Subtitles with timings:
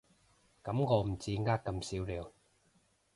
[0.63, 2.33] 噉我唔止呃咁少了